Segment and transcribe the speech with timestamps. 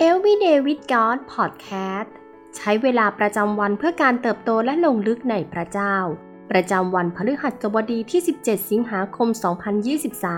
[0.00, 2.08] Everyday with God Podcast
[2.56, 5.96] ใช้เวลาประจำวันเพื่อการเติบโตและลงลึกในพระเจ้า
[6.50, 9.28] ประจำวันพฤหัสบดีที่ 17 สิงหาคม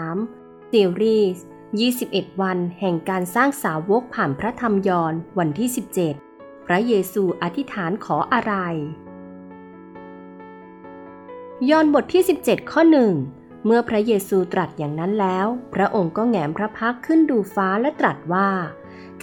[0.00, 1.42] 2023 ซีรีส์
[1.90, 5.68] 21 วันแห่งการสร้างสาวกผ่านพระธรรมยอนวันที่
[6.18, 8.54] 17 พระเยซูอธิษฐานขออะไร
[11.70, 13.12] ยอนบทที่ 17 ข้อหนึ่ง
[13.64, 18.50] เมื่อพระเยซูตรัสอย่างนั้นแล้ว พระองค์ก็แงมพระพักขึ้นดูฟ้าและตรัสว่า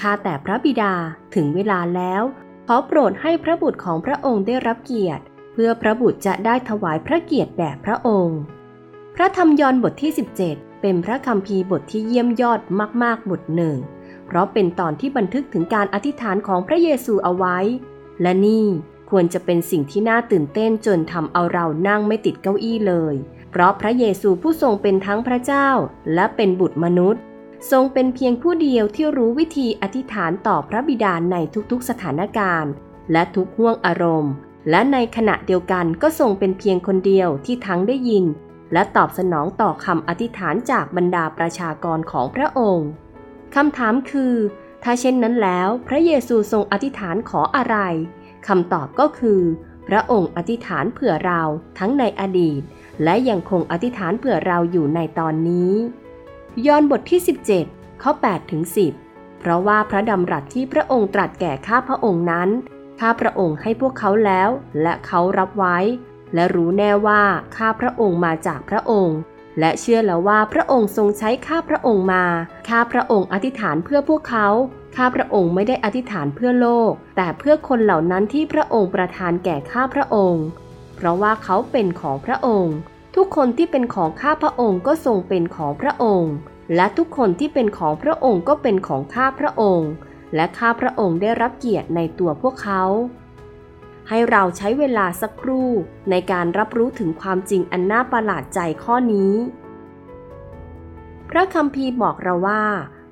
[0.00, 0.94] ข้าแต่พระบิดา
[1.34, 2.22] ถึงเวลาแล้ว
[2.68, 5.22] ขอโปรดให้พระบุตรของพระองค์ได้รับเกียรติ
[5.52, 8.40] เพื่อพระบุตรจะได้ถวายพระเกียรติแด่พระองค์
[9.14, 10.12] พระธรรมยอห์นบทที่
[10.46, 12.60] 17 เป็นพระคัมภีร์บทที่เยี่ยมยอด
[13.02, 13.76] มากๆบทหนึ่ง
[14.26, 17.58] เพราะเป็นตอนที่บันทึกถึงการอธิษฐานของพระเยซูเอาไว้
[18.22, 18.66] และนี่
[19.10, 23.14] ควรจะเป็นสิ่งที่น่าตื่นเต้นจนทำเอาเรานั่งไม่ติดเก้าอี้เลย
[23.50, 25.68] เพราะพระเยซูผู้ทรงเป็นทั้งพระเจ้า
[26.14, 27.22] และเป็นบุตรมนุษย์
[27.70, 31.36] ทรงเป็นเพียงผู้เดียวที่รู้วิธีอธิษฐานต่อพระบิดาใน
[31.70, 32.72] ทุกๆสถานการณ์
[33.12, 34.32] และทุกห่วงอารมณ์
[34.70, 38.24] และในขณะเดียวกันก็ทรงเป็นเพียงคนเดียวที่ทั้งได้ยิน
[38.72, 42.88] และตอบสนองต่อคำอธิษฐานจากบรรดาประชากรของพระองค์
[43.54, 44.34] คำถามคือ
[44.82, 47.76] ถ้าเช่นนั้นแล้ว พระเยซูทรงอธิษฐานขออะไร
[48.48, 49.40] คำตอบก็คือ
[49.88, 51.42] พระองค์อธิษฐานเผื่อเรา
[51.78, 52.62] ทั้งในอดีต
[53.04, 55.72] และยังคงอธิษฐานเผื่อเราอยู่ในตอนนี้
[56.66, 57.20] ยอห์นบทที่
[57.60, 58.62] 17 ข้อ8ถึง
[59.02, 62.48] 10 เพราะว่าพระดำรัสที่พระองค์ตรัสแก่ข้าพระองค์นั้น
[63.00, 64.48] ข้าพระองค์ให้พวกเขาแล้ว
[64.82, 65.78] และเขารับไว้
[66.34, 67.22] และรู้แน่ว่า
[67.56, 69.16] ข้าพระองค์มาจากพระองค์
[69.60, 72.24] และเชื่อแล้วว่าพระองค์ทรงใช้ข้าพระองค์มา
[72.68, 74.48] ข้าพระองค์อธิษฐานเพื่อพวกเขา
[74.96, 80.44] ข้าพระองค์ไม่ได้อธิษฐานเพื่อโลก แต่เพื่อคนเหล่านั้นที่พระองค์ประทานแก่ข้าพระองค์
[80.96, 82.76] เพราะว่าเขาเป็นของพระองค์
[83.16, 86.32] ทุกคนที่เป็นของข้าพระองค์ก็ทรงเป็นของพระองค์
[86.76, 89.90] และทุกคนที่เป็นของพระองค์ก็เป็นของข้าพระองค์
[90.34, 92.84] และข้าพระองค์ได้รับเกียรติในตัวพวกเขา
[94.08, 95.70] ให้เราใช้เวลาสักครู่
[96.10, 99.34] ในการรับรู้ถึงความจริงอันน่าประหลาดใจข้อนี้
[101.30, 102.64] พระคัมภีร์บอกเราว่า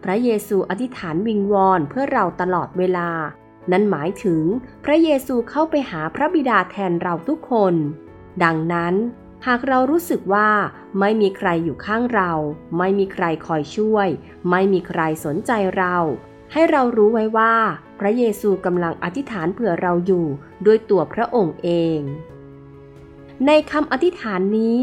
[0.05, 3.10] พระเยซูอธิษฐานวิงวอนเพื่อเราตลอดเวลา
[3.71, 4.43] นั่นหมายถึง
[4.84, 7.75] พระเยซูเข้าไปหาพระบิดาแทนเราทุกคน
[8.44, 8.94] ดังนั้น
[9.47, 10.51] หากเรารู้สึกว่า
[11.01, 12.33] ไม่มีใครอยู่ข้างเรา
[12.78, 14.09] ไม่มีใครคอยช่วย
[14.51, 15.97] ไม่มีใครสนใจเรา
[16.53, 17.55] ให้เรารู้ไว้ว่า
[18.01, 20.27] พระเยซูกำลังอธิษฐานเผื่อเราอยู่
[20.67, 22.01] ด้วยตัวพระองค์เอง
[23.47, 24.78] ในคำอธิษฐานนี้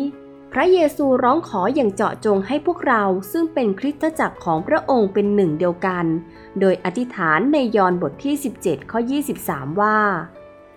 [0.54, 6.06] พระเยซูร้องขออย่างเจาะจงให้พวกเราซึ่งเป็นคริสตจักรของพระองค์เป็นหนึ่งเดียวกัน
[6.60, 9.00] โดยอธิษฐานในยอห์นบทที่ 17 ข้อ
[9.40, 10.00] 23 ว่า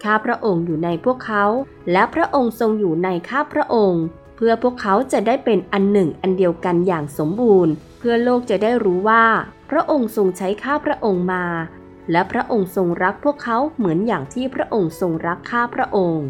[0.04, 1.44] ข้าพระองค์อยู่ในพวกเขา
[1.92, 4.04] และพระองค์ทรงอยู่ในข้าพระองค์
[4.36, 9.24] เพื่อพวกเขาจะได้เป็นอันหนึ่งอันเดียวกันอย่างสมบูรณ์ เพื่อโลกจะได้รู้ว่า
[9.70, 11.44] พระองค์ทรงใช้ข้าพระองค์มา
[12.10, 16.26] และพระองค์ทรงรักพวกเขาเหมือนอย่างที่พระองค์ทรงรักข้าพระองค์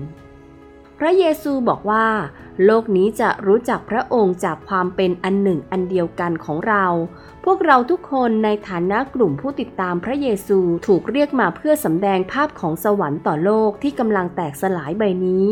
[1.03, 2.07] พระเยซูบอกว่า
[2.65, 6.85] โลกนี้จะรู้จักพระองค์จากความเป็นอันหนึ่งอันเดียวกันของเรา
[7.45, 15.47] พวกเราทุกคนในฐานะกลุ่มผู้ติดตามพระเยซูถูกเรียกมาเพื่อสำแดงภาพของสวรรค์ต่อโลกที่กำลังแตกสลายใบนี้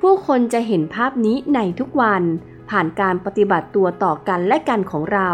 [0.00, 2.22] ผู้คนจะเห็นภาพนี้ในทุกวัน
[2.70, 5.30] ผ่านการปฏิบัติตัวต่อกันและกันของเรา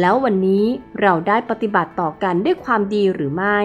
[0.00, 0.64] แล้ววันนี้
[1.00, 3.60] เราได้ปฏิบัติต่อกันด้วยความดีหรือไม่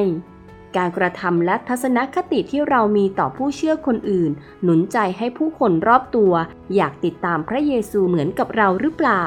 [0.78, 4.32] การกระทำและทัศนคติที่เรามีต่อผู้เชื่อคนอื่น
[4.64, 6.34] หนุนใจให้ผู้คนรอบตัว
[6.76, 9.26] อยากติดตามพระเยซูเหมือนกับเราหรือเปล่า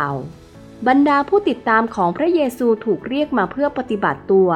[0.89, 4.49] บรรดาผู้ติดตามของพระเยซูถูกเรียกมาเพื่อปฏิบัติตัว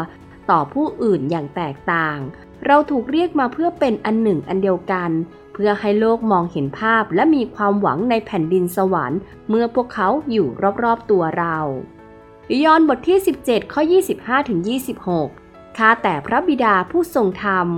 [0.51, 2.19] ต่อผู้อื่นอย่างแตกต่าง
[2.67, 5.11] เราถูกเรียกมาเพื่อเป็นอันหนึ่งอันเดียวกัน
[5.53, 10.47] เพื่อให้โลกมองเห็นภาพและมีความหวังในแผ่นดินสวรรค์ เมื่อพวกเขาอยู่
[10.83, 11.59] รอบๆตัวเรา
[12.65, 13.83] ยอห์นบทที่ 17 ข้อ
[14.67, 15.46] 25-26
[15.77, 17.69] ข้าแต่พระบิดาผู้ทรงธรรม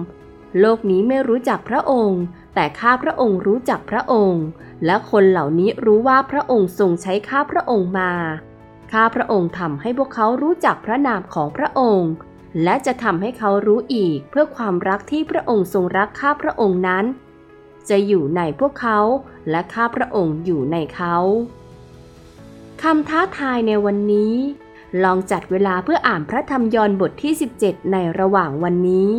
[0.60, 2.22] โลกนี้ไม่รู้จักพระองค์
[2.54, 4.44] แต่ข้าพระองค์รู้จักพระองค์
[4.86, 8.12] และคนเหล่านี้รู้ว่าพระองค์ทรงใช้ข้าพระองค์มา
[8.92, 12.10] ข้าพระองค์ทำให้พวกเขารู้จักพระนามของพระองค์
[12.64, 17.04] และจะทำให้เขารู้อีกเพื่อความรักที่พระองค์ทรงรักข้าพระองค์นั้น
[17.88, 19.00] จะอยู่ในพวกเขา
[19.50, 21.16] และข้าพระองค์อยู่ในเขา
[22.82, 24.34] คำท้าทายในวันนี้
[25.02, 27.32] ลองจัดเวลาเพื่ออ่านพระธรรมยอห์นบทที่
[27.62, 29.12] 17 ในระหว่างวันนี้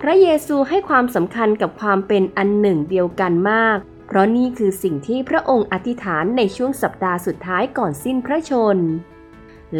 [0.00, 8.78] พระเยซูให้ความสำคัญกับความเป็นอันหนึ่งเดียวกันมาก เพราะนี่คือสิ่งที่พระองค์อธิษฐานในช่วงสัปดาห์สุดท้ายก่อนสิ้นพระชน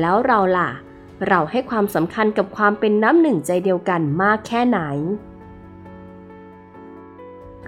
[0.00, 0.70] แล้วเราล่ะ
[1.28, 4.80] เราให้ความสำคัญกับความเป็นน้ำหนึ่งใจเดียวกันมากแค่ไหน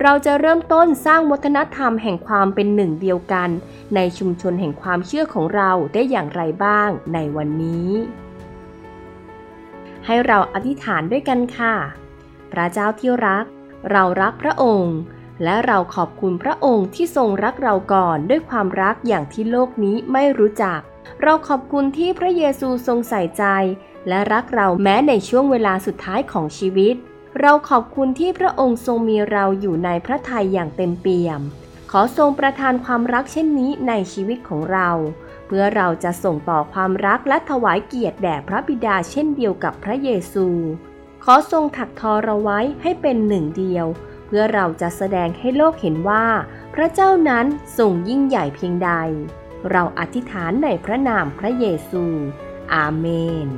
[0.02, 3.48] เราจะเริ่มต้นสร้างวัฒนธรรมแห่งความเป็นหนึ่งเดียวกัน
[3.94, 7.90] ในชุมชนแห่งความเชื่อของเราได้อย่างไรบ้างในวันนี้
[10.06, 11.74] ให้เราอธิษฐานด้วยกันค่ะ
[12.52, 13.44] พระเจ้าที่รัก
[13.90, 14.96] เรารักพระองค์
[15.44, 20.80] และเราขอบคุณพระองค์ที่ทรงรักเราก่อนด้วยความรักอย่างที่โลกนี้ไม่รู้จัก
[21.22, 23.44] เราขอบคุณที่พระเยซูทรงใส่ใจ
[24.08, 26.96] และรักเราแม้ในช่วงเวลาสุดท้ายของชีวิต
[27.40, 31.40] เราขอบคุณที่พระองค์ทรงมีเราอยู่ในพระทัยอย่างเต็มเปี่ยม
[31.90, 34.90] ขอทรงประทานความรักเช่นนี้ในชีวิตของเรา
[35.46, 40.46] เพื่อเราจะส่งต่อความรักและถวายเกียรติแด่พระบิดาเช่นเดียวกับพระเยซู
[41.24, 43.86] ขอทรงถักทอเราไว้ให้เป็นหนึ่งเดียว
[44.26, 46.26] เพื่อเราจะแสดงให้โลกเห็นว่า
[46.74, 47.46] พระเจ้านั้น
[47.78, 48.90] ทรงยิ่งใหญ่เพียงใด
[49.70, 52.04] เราอธิษฐานในพระนามพระเยซู
[52.74, 53.06] อาเม
[53.46, 53.48] น